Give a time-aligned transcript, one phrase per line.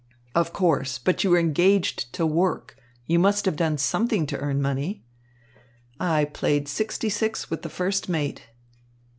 [0.33, 0.97] "Of course.
[0.97, 2.75] But you were engaged to work.
[3.05, 5.03] You must have done something to earn money."
[5.99, 8.49] "I played sixty six with the first mate."